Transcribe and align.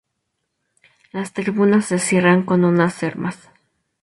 Las 1.11 1.31
tribunas 1.31 1.85
se 1.85 1.99
cierran 1.99 2.41
con 2.41 2.65
unas 2.65 3.03
hermas. 3.03 3.51